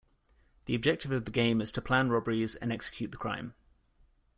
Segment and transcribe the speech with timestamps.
[0.65, 3.53] The objective of the game is to plan robberies and execute the crime.